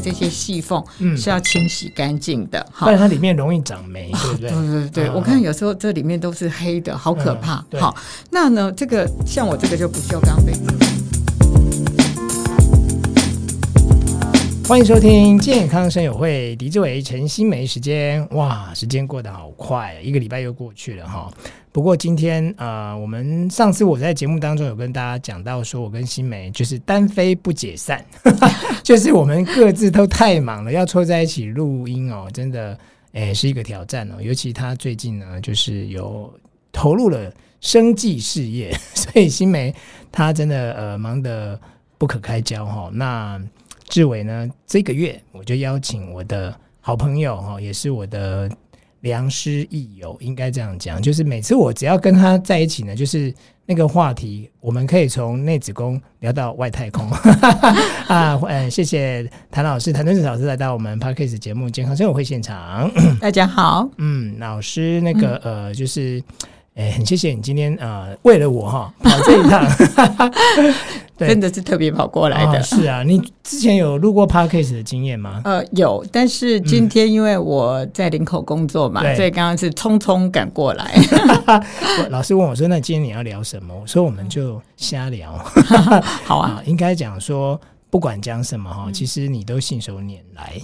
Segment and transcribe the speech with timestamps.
[0.00, 4.50] 开这些细缝，嗯，是要清洗干净的，不然它里面容易长霉，对不对？
[4.50, 7.64] 对对对，我看有时候这里面都是黑的，好可怕。
[7.78, 7.94] 好，
[8.30, 10.62] 那呢，这个像我这个就不锈钢杯子。
[14.66, 21.28] 欢迎收听健康生友会，狄志伟、陈新梅时间，哇，时间过得好快，一个礼拜又过去了哈。
[21.72, 28.04] 不过今天呃，我们上次我在节目当中有跟大家讲到，说我跟新梅就是单飞不解散，
[28.82, 32.76] 就是我们各自都太忙了，要凑在一起录音哦，真的
[33.12, 34.16] 诶是一个挑战哦。
[34.20, 36.32] 尤其他最近呢，就是有
[36.72, 39.72] 投入了生计事业， 所以新梅
[40.10, 41.58] 他真的呃忙得
[41.98, 42.90] 不可开交哈。
[42.92, 43.40] 那
[43.88, 48.50] 志伟呢，这个月我就邀请我的好朋友哈，也是我的
[49.00, 53.32] 良师益友，应该这样讲，就是每次我只要跟他在一起呢，就是
[53.66, 57.10] 那个话题，我们可以从内子宫聊到外太空
[58.08, 58.40] 啊。
[58.48, 62.90] 嗯，谢谢谭老师，谭敦子老师来到我们 Podcast 节目《健康生活会》现场。
[63.20, 66.22] 大家好，嗯，老师那个、嗯、呃，就是。
[66.76, 69.66] 哎，很谢谢你今天呃，为了我哈跑这一趟，
[70.54, 70.72] 对
[71.28, 72.58] 真的是特别跑过来的。
[72.58, 75.40] 哦、是啊，你之前有录过 Podcast 的经验吗？
[75.44, 80.94] 呃，有，但是今天因为我在林口工作嘛，嗯、所以刚刚是匆匆赶过来。
[82.10, 85.32] 老师问我说：“那今天你要聊什么？”我说：“我们就瞎聊。
[86.24, 87.60] ”好 啊，应该讲说，
[87.90, 90.60] 不管讲什么哈，其实你都信手拈来。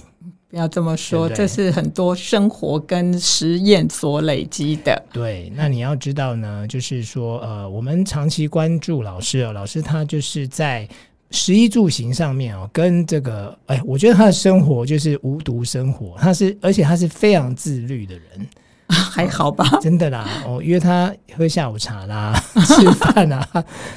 [0.49, 5.03] 不要这么说，对对，这是很多生活跟实验所累积的。
[5.11, 10.87] 对，那你要知道呢，就是说，呃，我们长期关注老师哦，老师他就是在
[11.31, 18.47] 食衣住行上面哦，跟这个，哎，我觉得他的生活就是无毒生活，他是，而且他是非常自律的人。
[18.87, 20.25] 还好吧，真的啦。
[20.47, 22.33] 我约他喝下午茶啦，
[22.65, 23.45] 吃饭啦，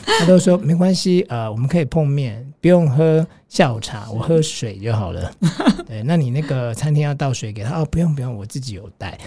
[0.05, 3.25] 他都说没关系，呃，我们可以碰面，不用喝。
[3.51, 5.29] 下午茶，我喝水就好了。
[5.85, 7.89] 对，那你那个餐厅要倒水给他哦？
[7.91, 9.19] 不用不用，我自己有带。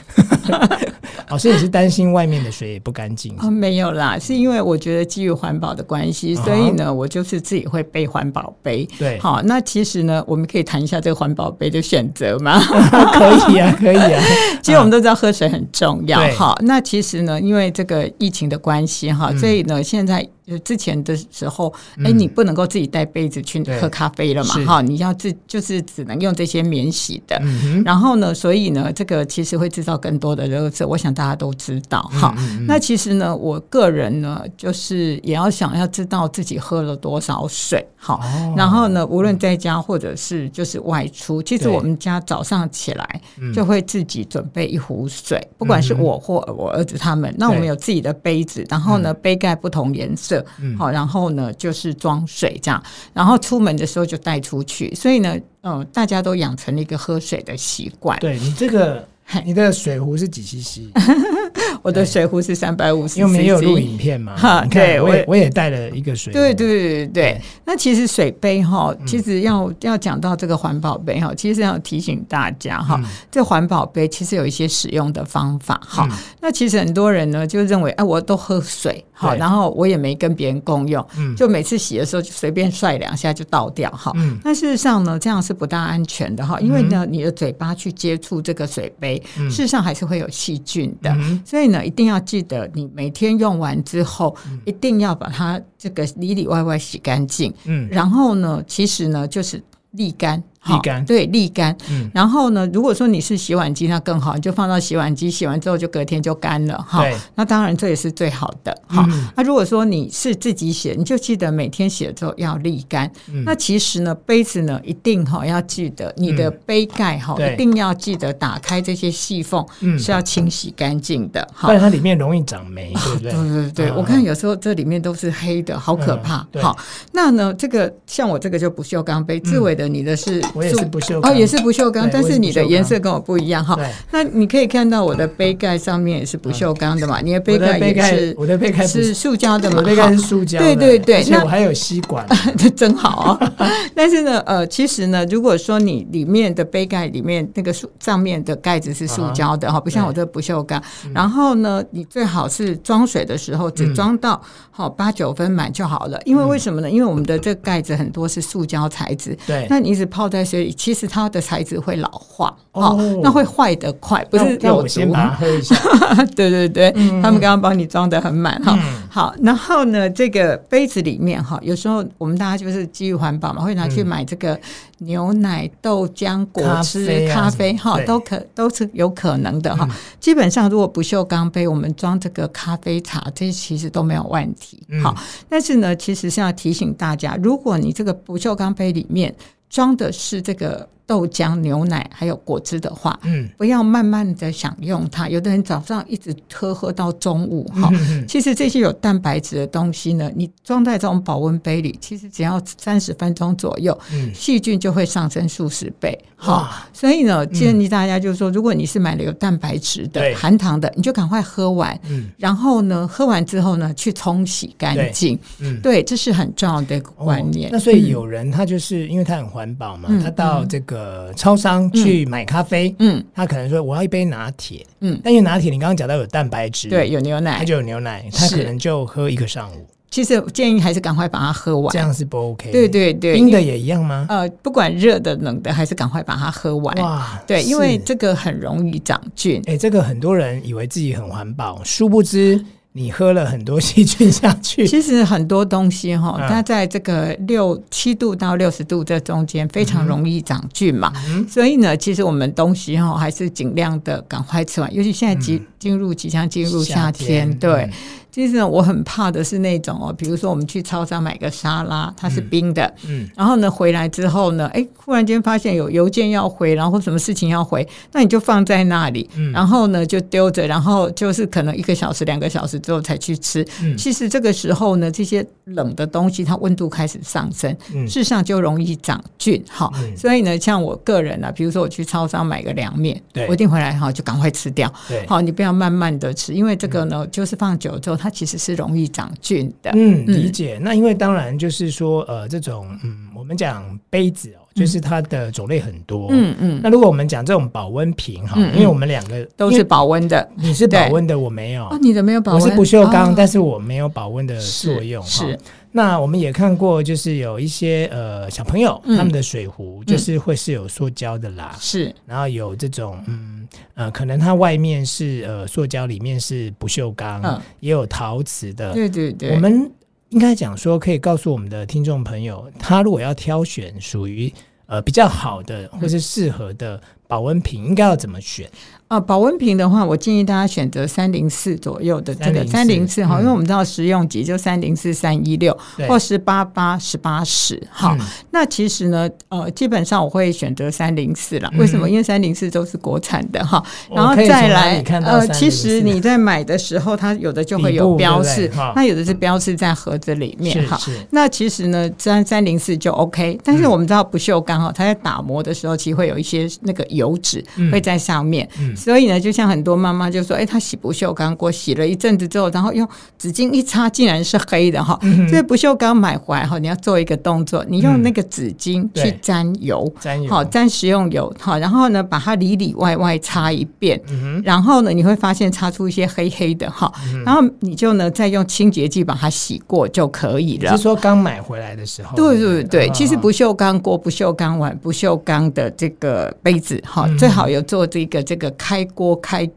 [1.28, 3.35] 老 师，你是担心外面的水也不干净？
[3.39, 8.88] 哦，没有啦，是因为我觉得基于环保的关系，所以呢，我就是自己会背环保杯。
[8.97, 12.61] 对，好，那其实呢，我们可以谈一下这个环保杯的选择吗？
[12.63, 14.23] 可以啊，可以啊。
[14.61, 16.22] 其实我们都知道喝水很重要。
[16.31, 20.25] 好，那其实呢，因为这个疫情的关系哈，所以呢，现在。
[20.45, 21.73] 就之前的时候，
[22.03, 24.56] 哎，你不能够自己带杯子去喝咖啡了嘛？
[24.66, 27.41] 哈，你要自就是只能用这些免洗的。
[27.85, 30.88] 然后呢，所以呢，这个其实会制造更多的热色。
[30.88, 32.35] 我想大家都知道哈。
[32.68, 37.85] 那其实呢，我个人呢，就是也要想要知道自己喝了多少水。
[38.03, 38.19] 好，
[38.58, 43.22] 然后呢，无论在家或者是就是外出，其实我们家早上起来
[43.56, 50.46] 就会自己准备一壶水，不管是我或我儿子他们，那我们有自己的杯子，然后呢，杯盖不同颜色。
[50.78, 52.84] 好，然后呢，就是装水这样，
[53.14, 58.20] 然后出门的时候就带出去，所以呢，嗯，大家都养成了一个喝水的习惯。
[58.20, 59.08] 对，你这个，
[59.45, 60.91] 你的水壶是几 CC？
[61.81, 64.38] 我的水壶是三百五十，因为没有录影片嘛。
[64.38, 66.39] 哈，对，我也我也带了一个水壶。
[66.39, 67.41] 对对对对。
[67.66, 76.07] 那其实水杯哈，其实要要讲到这个环保杯哈，其实要提醒大家哈，这环保杯其实有一些使用的方法哈。
[76.40, 81.05] 那其实很多人呢就认为，哎，我都喝水，好，然后我也没跟别人共用，
[81.35, 84.13] 就每次洗的时候就随便帅两下就倒掉哈。
[84.41, 91.16] 那事实上呢，这样是不大安全的哈，因为呢，你的嘴巴去接触这个水杯，事实上还是会有细菌的，
[91.46, 91.81] 所以呢。
[91.84, 94.35] 一定要记得，你每天用完之后，
[94.66, 97.53] 一定要把它这个里里外外洗干净。
[97.66, 99.62] 嗯，然后呢，其实呢，就是
[99.96, 100.41] 沥干。
[100.66, 101.03] 沥干。
[101.06, 107.06] 对沥干，嗯，然后呢，如果说你是洗碗机，那更好，你就放到洗碗机，洗完之后就隔天就干了哈。
[107.35, 109.06] 那当然这也是最好的哈。
[109.35, 113.12] 那如果说你是自己洗，你就记得每天洗了之后要沥干。
[113.46, 119.66] 那其实呢，杯子呢一定哈要记得你的杯盖哈一定要记得打开这些细缝，
[120.00, 123.31] 是要清洗干净的，不然它里面容易长霉，对不对？
[123.31, 126.47] 对对对，我看有时候这里面都是黑的，好可怕。
[126.62, 126.78] 好，
[127.12, 130.41] 那呢这个像我这个就不锈钢杯，志伟的你的是。
[130.53, 133.78] 我也是不锈钢哦，也是不锈钢，但是你的颜色跟我不一样哈。
[134.11, 137.20] 那你可以看到我的杯盖上面也是不锈钢的嘛？
[137.22, 139.78] 你的杯盖也是，我的杯盖是塑胶的嘛？
[139.78, 141.23] 我的杯盖是塑胶，对对对。
[141.29, 143.53] 那我还有吸管， 这真好啊。
[143.96, 150.82] 但是呢，呃，其实呢，如果说你里面的杯盖里面那个塑上面的盖子是塑胶的哈，不像我这不锈钢。
[151.16, 154.40] 然后呢，你最好是装水的时候只装到
[154.70, 156.20] 好八九分满就好了。
[156.26, 156.90] 因为为什么呢？
[156.91, 160.42] 因为我们的这个盖子很多是塑胶材质，对，那你一直泡在。
[160.43, 164.87] 在水里，其实它的材质会老化哦，那会坏得快，不是有毒。
[164.87, 165.75] 先喝一下。
[166.35, 168.78] 对对对，嗯、他们刚刚帮你装的很满哈。
[169.09, 174.59] 好，然后呢，这个杯子里面哈，有时候我们大家就是基于环保嘛，会拿去买这个
[174.99, 179.87] 牛奶、豆浆、果汁、咖啡哈，都可都是有可能的哈。
[180.19, 184.81] 基本上，如果不锈钢杯，我们装这个咖啡茶，这些其实都没有问题。
[185.03, 185.16] 好，
[185.47, 189.34] 但是呢，其实是要提醒大家，如果你这个不锈钢杯里面
[189.73, 190.87] 装的是这个。
[191.13, 195.29] 豆浆、牛奶还有果汁的话，嗯，不要慢慢的享用它。
[195.29, 206.87] 有的人早上一直喝喝到中午，哈、嗯，其实这些有蛋白质的东西呢，你装在这种保温杯里，其实只要三十分钟左右，嗯，细菌就会上升数十倍，哈。
[206.91, 217.69] 所以呢，建议大家就是说，如果你是买了有蛋白质的、含糖的，你就赶快喝完，嗯，然后呢，喝完之后呢，去冲洗干净，嗯，对，这是很重要的一个观念。
[217.71, 221.03] 那所以有人他就是因为他很环保嘛，他到这个。
[221.03, 229.85] 呃，超商去买咖啡，嗯，他可能说我要一杯拿铁，嗯，但因为拿铁你刚刚讲到有蛋白质，对，有牛奶，他就有牛奶，他可能就喝一个上午。
[230.09, 232.72] 其实建议还是赶快把它喝完，这样是不 OK。
[232.72, 234.28] 对对对，冰的也一样吗？
[234.29, 236.96] 呃，不管热的冷的，还是赶快把它喝完。
[236.97, 239.61] 哇，对，因为这个很容易长菌。
[239.66, 242.64] 哎，这个很多人以为自己很环保，殊不知。
[242.95, 251.11] 你喝了很多细菌下去，其实很多东西哈，它在这个六七度到六十度这中间非常容易长菌嘛，
[251.49, 257.89] 所以呢，其实我们东西哈还是尽量的赶快吃完，尤其现在即进入即将进入夏天，对。
[258.34, 273.63] 其实呢，我很怕的是那种哦，比如说我们去超商买个沙拉，它是冰的，嗯，然后呢回来之后呢，哎，忽然间发现有邮件要回，然后什么事情要回，那你就放在那里，嗯然后呢就丢着，然后就是可能一个小时、两个小时之后才去吃。
[273.96, 277.72] 其实这个时候呢，这些冷的东西它温度开始上升，
[278.08, 279.63] 事实上就容易长菌。
[279.70, 284.91] 好，所以呢，像我个人呢，比如说我去超商买个凉面，我一定回来哈就赶快吃掉。
[285.27, 288.18] 好，你不要慢慢的吃，因为这个呢就是放久之后。
[288.24, 289.91] 它其实是容易长菌的。
[289.93, 290.79] 嗯，理解。
[290.81, 296.27] 那因为当然就是说，呃，这种嗯，我们讲杯子哦，就是它的种类很多。
[296.31, 296.79] 嗯嗯。
[296.84, 301.86] 那如果我们讲这种保温瓶哈，因为我们两个都是保温的，你是保温的，我没有。
[301.86, 305.24] 哦，你的没有保温，我是不锈钢，但是我没有保温的作用。
[305.24, 305.58] 是。
[305.96, 311.75] 那我们也看过，就是有一些呃小朋友他们的水壶就是会是有塑胶的啦。
[311.79, 312.13] 是。
[312.25, 313.67] 然后有这种嗯。
[313.96, 318.91] 呃，可能它外面是呃塑胶，里面是不锈钢，嗯、也有陶瓷的。
[318.93, 319.89] 对对对，我们
[320.34, 324.51] 应该讲说，可以告诉我们的听众朋友，他如果要挑选属于
[324.88, 328.68] 呃比较好的或是适合的保温瓶，应该要怎么选？
[329.13, 338.17] 啊，保温瓶的话，我建议大家选择三零四左右的这个三零四哈，因为我们知道实用级就三零四三一六或是八八十八十哈。
[338.50, 341.71] 那其实呢，呃，基本上我会选择三零四了。
[341.77, 342.10] 为什么？
[342.10, 343.83] 因为三零四都是国产的哈。
[344.10, 351.00] 然后再来，呃，其实你在买的时候，它有的就会有标示，它有的是标示在盒子里面哈。
[351.29, 353.60] 那其实呢，三三零四就 OK。
[353.63, 358.67] 但是我们知道不锈钢哈，它在打磨的时候，其实会有一些那个油脂会在上面。
[359.03, 363.05] 所以呢，就像很多妈妈就说：“哎，她洗不锈钢锅，洗了一阵子之后，然后用
[363.38, 365.20] 纸巾一擦，竟然是黑的哈。
[365.24, 380.96] 嗯哼”所以不锈钢买回来哈，你要做一个动作，你用那个纸巾去沾油，沾油，好，沾食用油，好，然后呢，把它里里外外擦一遍，嗯、然后呢，你会发现擦出一些黑黑的哈，嗯、然后你就呢再用清洁剂把它洗过就可以了。
[380.96, 382.38] 是说刚买回来的时候？
[382.38, 388.93] 对对对，其实不锈钢锅、不锈钢碗、不锈钢的这个杯子哈，最好有做这个这个开。
[388.94, 389.68] 开锅开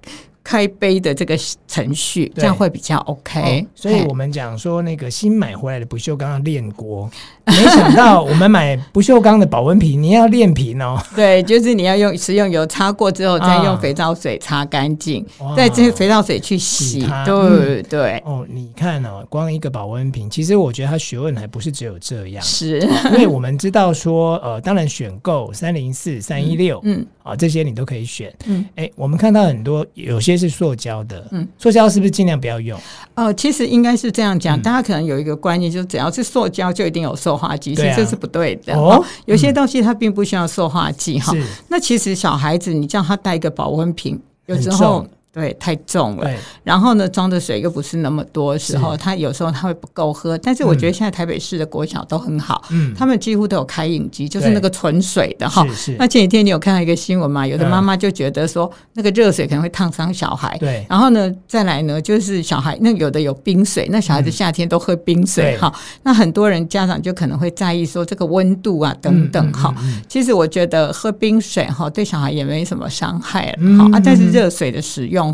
[0.44, 1.34] 开杯的这个
[1.66, 3.40] 程序，这样会比较 OK。
[3.40, 7.10] 哦，所以我们讲说那个新买回来的不锈钢要练锅。
[7.46, 11.00] 没想到我们买不锈钢的保温瓶，你要练瓶哦。
[11.14, 15.24] 对，就是你要用食用油擦过之后，再用肥皂水擦干净，
[15.56, 17.06] 再这肥皂水去洗。
[17.24, 18.20] 对对。
[18.26, 22.42] 哦，你看哦，光一个保温瓶，其实我觉得它学问还不是只有这样。
[22.42, 22.80] 是，
[23.12, 28.34] 因为我们知道说，呃，当然选购三零四、三一六，嗯，啊，这些你都可以选。
[28.46, 32.76] 嗯，哎，我们看到很多有些是塑胶的，嗯，塑胶是不是尽量不要用？
[33.14, 37.35] 哦，其实应该是这样讲，大家可能有一个观念，就是只要是塑胶就一定有塑。
[37.36, 38.74] 塑化剂，其实这是不对的。
[38.74, 39.04] 哦。
[39.26, 41.34] 有些东西它并不需要塑化剂哈。
[41.68, 46.30] 那其实小孩子，你叫他带一个保温瓶，有时候对，太重了。
[46.64, 50.38] 然后呢，装的水又不是那么多的时候，他有时候他会不够喝。
[50.38, 55.62] 但是我觉得现在台北市的国小都很好，嗯，他们几乎都有开饮机，就是那个纯水的哈。
[55.98, 57.46] 那前几天你有看到一个新闻嘛？
[57.46, 60.86] 有的妈妈就觉得说那个热水可能会烫伤小孩，对。
[60.88, 65.70] 然后呢，再来呢，就是小孩那有的有冰水，那小孩子夏天都喝冰水哈。
[66.02, 69.74] 那很多人家长就可能会在意说这个温度啊等等哈。
[70.08, 75.25] 其实我觉得喝冰水哈对小孩也没什么伤害好啊，但是热水的使用。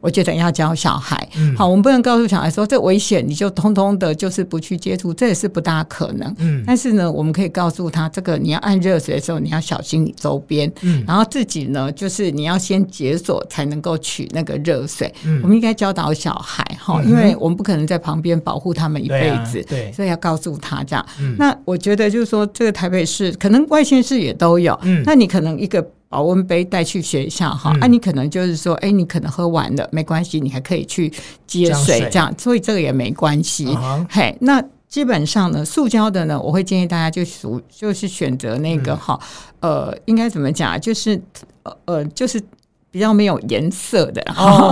[0.00, 6.34] 我觉得要教小孩，嗯、好，我们不能告诉小孩说这危险，你就通通的就是不去接触，这也是不大可能。
[6.38, 15.12] 嗯，但是呢，我们可以告诉他，这个你要按热水的时候，你要小心你周边，嗯，然后自己呢，就是你要先解锁才能够取那个热水。
[15.24, 21.06] 嗯，我们应该教导小孩哈，因为我们不可能在旁边保护他们一辈子，对，所以要告诉他这样。
[21.20, 25.86] 嗯、那我觉得就是说，这个台北市可能外县市也都有，嗯，那你可能一个。
[26.08, 31.12] 保温杯带去学校哈，那、嗯啊、你可能就是说，哎、欸，你可能喝完了没关系，你还可以去
[31.46, 33.66] 接水这样，所以这个也没关系。
[33.66, 34.06] Uh.
[34.08, 39.20] 嘿，那基本上呢，塑胶的呢，我会建议大家就属就是选择那个哈，
[39.60, 41.20] 嗯、呃，应该怎么讲，就是
[41.62, 42.42] 呃呃，就是。
[42.90, 44.24] 比较没有颜色的，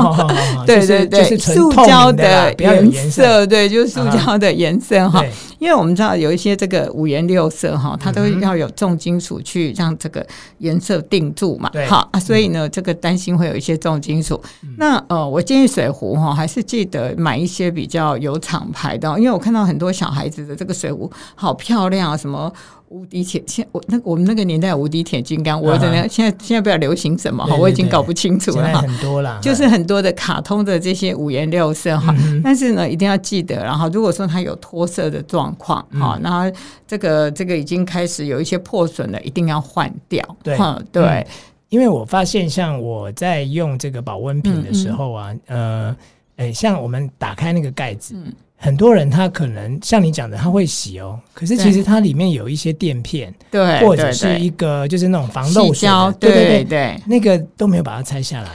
[0.67, 5.23] 对对对，塑胶的颜色，对，就是塑胶的颜色哈。
[5.59, 10.27] 因为我们知道有一些这个五颜六色哈，它都要有重金属去让这个
[10.59, 11.71] 颜色定住嘛。
[11.89, 14.41] 好啊，所以呢，这个担心会有一些重金属。
[14.79, 22.53] 那呃，我建议水壶哈，还是记得买一些比较有厂牌的，因为我看到很多小孩子的这个水壶好漂亮啊，什么。
[22.89, 26.09] 无敌铁，现我那我们那个年代无敌铁金刚，我怎么样？
[26.09, 28.81] 现在现在不知道流行什么哈，我已经搞不清楚了哈。
[28.81, 36.41] 很多啦，就是很多的卡通的这些五颜六色哈，但是呢，一定要记得，然后如果说它有脱色的状况哈，然后
[36.87, 40.25] 这个这个已经开始有一些破损了，一定要换掉。
[40.43, 40.57] 对
[40.93, 41.27] 对，
[41.69, 45.97] 因为我发现像我在用这个保温瓶的时候啊，呃，
[46.37, 48.15] 诶，像我们打开那个盖子。
[48.59, 58.49] 很多人他可能像你讲的，他会洗哦，可是其实它里面有一些垫片，对，或者是一个就是那种防漏水的，对对对对，那个都没有把它拆下来。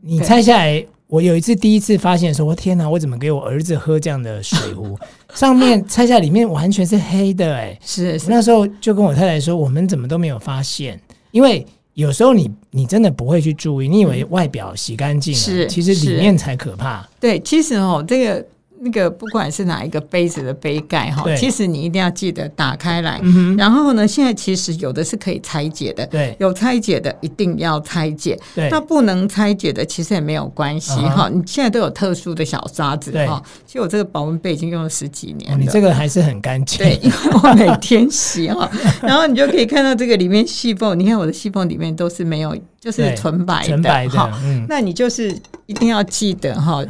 [0.00, 4.96] 你拆下来，我有一次第一次发现说，我天哪，我怎么给我儿子喝这样的水壶？
[5.34, 8.30] 上面拆下来里面完全是黑的，哎，是是。
[8.30, 10.98] 那时候就跟我太太说，我们怎么都没有发现，
[11.32, 17.06] 因为有时候你你真的不会去注意，你以为外表洗干净了，是，其实里面才可怕。
[17.18, 18.46] 对，其实哦，这个。
[18.82, 23.20] 那个不管是哪一个杯子的杯盖哈，其实你一定要记得打开来。
[23.58, 28.38] 然后呢，现在其实有的是可以拆解的，对，有拆解的一定要拆解。
[28.54, 31.28] 对，那不能拆解的其实也没有关系哈。
[31.32, 33.42] 你现在都有特殊的小刷子哈。
[33.66, 36.78] 其实我这个保温杯已经用了十几年了，你这个还是很干净。
[36.78, 38.70] 对，因为我每天洗哈。
[39.02, 44.30] 然后你就可以看到这个里面细缝，你看我的细缝里面都是没有，就是纯白的哈。
[44.68, 46.82] 那你就是一定要记得哈。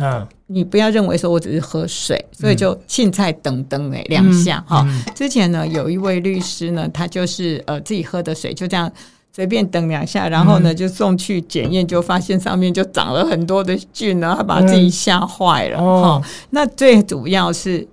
[0.52, 4.84] 你不要认为说我只是喝水，所以就青菜等等哎两下哈。
[5.14, 8.90] 之前呢，有一位律师呢，他就是呃自己喝的水就这样
[9.32, 16.22] 随便等两下，然后呢就送去检验，就发现上面就长了很多的菌，然后他把自己吓坏了哈。
[16.50, 17.86] 那最主要是。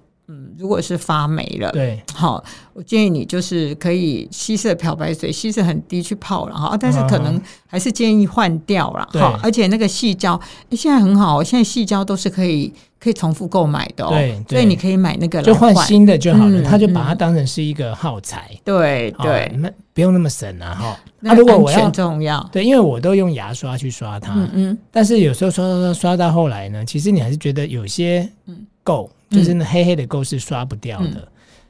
[0.58, 9.40] 嗯，如果是发霉了，对，好，我建议你就是可以稀释漂白水，稀释很低去泡了哈，但是可能还是建议换掉了哈。
[9.44, 21.00] 而且那个细胶，哎，现在很好，现在细胶都是可以可以重复购买的哦，对，所以你可以买那个就换新的就好了，他就把它当成是一个耗材，对对，那不用那么省啊哈。
[21.20, 28.66] 那如果我要重要，对，因为我都用牙刷去刷它，嗯嗯，但是有时候刷刷刷刷到后来呢，其实你还是觉得有些嗯。
[28.84, 29.10] 够。
[29.30, 31.06] 就是那黑黑的垢是刷不掉的。
[31.06, 31.28] 嗯、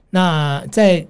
[0.09, 1.05] 那在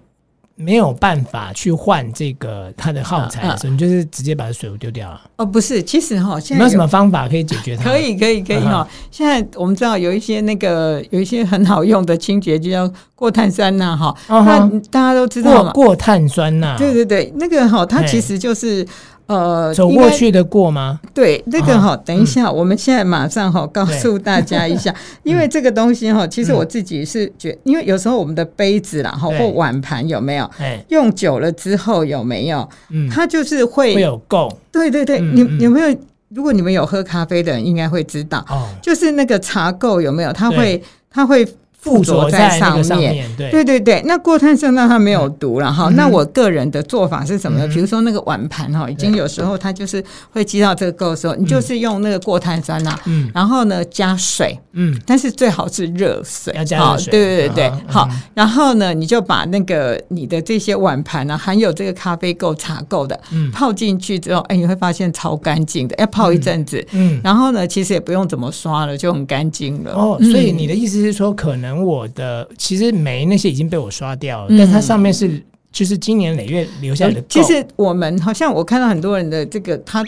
[0.55, 5.21] 没有办法去换这个它的耗材的时候，啊啊、你就是直接把水壶丢掉了。
[5.35, 7.83] 哦，不是，其实哈，现在有没有什么方法可以解决它？
[7.83, 8.77] 可以，可以，可以哈。
[8.77, 14.07] 啊、现在我们知道有一些那个有一些很好用的清洁剂，就叫过碳酸钠哈。
[14.27, 16.75] 啊、哈那大家都知道过碳酸钠。
[16.75, 18.85] 对对对，那个哈，它其实就是。
[19.27, 20.99] 呃，走过去的过吗？
[21.13, 24.93] 对，这个哈，等一下，我们现在马上哈告诉大家一下，
[25.23, 30.49] 因为这个东西哈，其实我自己是觉，因为有时候我们的杯子啦哈或碗盘有没有，
[30.87, 32.67] 用久了之后有没有，
[33.11, 34.51] 它就是会会有垢。
[34.71, 35.97] 对对对，你有没有？
[36.29, 38.45] 如果你们有喝咖啡的人，应该会知道，
[38.81, 40.31] 就是那个茶垢有没有？
[40.33, 41.47] 它会它会。
[41.79, 44.01] 附着在上面，对对对对。
[44.05, 45.89] 那过碳酸钠它没有毒了哈。
[45.95, 47.67] 那我个人的做法是什么呢？
[47.67, 58.09] 比如说那个碗盘哈，已经有时候它就是会积到这个垢的时候，你就是用那个过碳酸钠，嗯，然后呢加水，嗯，但是最好是热水，要加热水，对对对对，好。
[58.33, 69.93] 然后呢，你就把那个你的这些碗盘呢，含有这个咖啡垢、茶垢的，嗯，泡进去之后，哎，你会发现超干净的，要泡一阵子，嗯，然后呢，其实也不用怎么刷了，就很干净了。
[69.93, 71.66] 哦，所以你的意思是说，可能。
[71.67, 77.21] 可能我的其实没那些已经被我刷掉了，嗯、但它上面是就是今年累月留下来的。
[77.27, 80.01] 其实我们好像我看到很多人的这个他。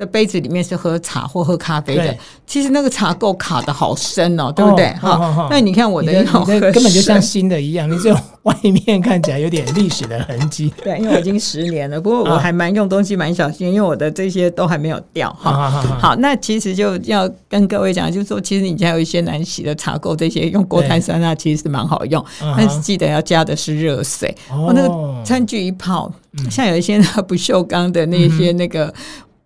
[0.00, 2.16] 的杯子里面是喝茶或喝咖啡的，
[2.46, 4.86] 其实那个茶垢卡的好深哦，对不对？
[4.94, 10.72] 哈，那你看我的，的根本就像新的一样，你只有外面看起来有点历史的痕迹。
[10.82, 15.30] 对，因为我已经十年了，不过我还蛮用东西蛮小心，因为我的这些都还没有掉。
[15.38, 15.68] 哈，
[16.00, 22.24] 好，那其实就要跟各位讲，就是说，其实你家有一些难洗的茶垢，这些用过碳酸钠其实是蛮好用，
[22.56, 24.34] 但是记得要加的是热水。
[24.50, 26.10] 哦那个餐具一泡，
[26.50, 28.94] 像有一些那不锈钢的那些那个。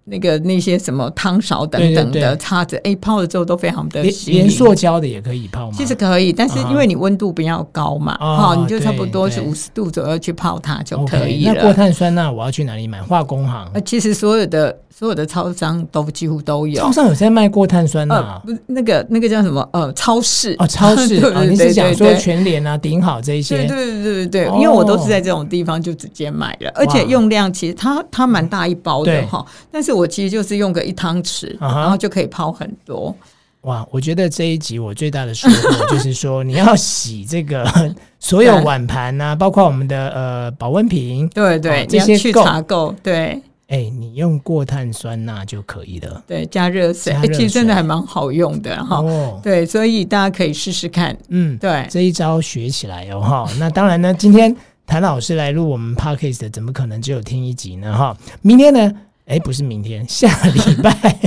[0.04, 4.32] 那个那些什么汤勺等等的叉子，哎，泡了之后都非常的细。
[4.32, 5.74] 连塑胶的也可以泡吗？
[5.76, 11.54] 其实可以，但是因为你温度比较高嘛，哈，你就差不多是五十度左右去泡它就可以了。
[11.54, 13.02] 那过碳酸钠我要去哪里买？
[13.02, 13.70] 化工行？
[13.72, 14.78] 呃，其实所有的。
[14.96, 19.68] 所有的超商都几乎都有，超商有在卖过碳酸钠，不是那个那个叫什么？
[19.72, 21.16] 呃，超市哦，超市。
[21.50, 23.56] 你是想说全联啊、顶好这一些？
[23.56, 29.44] 对对对对对，因为我都是在这种地方就直接买了，而且用量其实它它蛮大一包的哈。
[29.68, 33.14] 但是我其实就是用个一汤匙，然后就可以泡很多。
[33.62, 37.66] 哇，我觉得这一集我最大的收获就是说，你要洗这个
[38.20, 43.40] 所有碗盘啊，包括我们的呃保温瓶，对对，这些去茶垢，对。
[43.66, 46.22] 哎、欸，你用过碳酸钠就可以了。
[46.26, 48.98] 对，加热水，水欸、其实真的还蛮好用的哈。
[48.98, 51.16] 哦、对，所以大家可以试试看。
[51.28, 53.48] 嗯，对，这一招学起来哦哈。
[53.58, 54.54] 那当然呢，今天
[54.86, 58.14] 谭老师来录我们 Podcast 怎么可能只有听一集呢哈？
[58.42, 58.92] 明天呢？
[59.26, 61.18] 哎、不是明天， 下礼拜。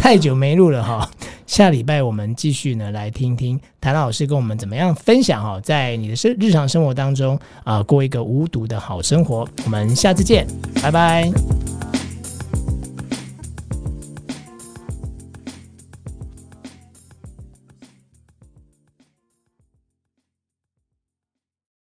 [0.00, 1.08] 太久没录了哈，
[1.46, 9.46] 下礼拜我们继续呢来听听谭老师跟我们怎么样分享哈，在你的生日常生活当中啊，过一个无毒的好生活。
[9.64, 10.46] 我们下次见，
[10.82, 11.30] 拜拜。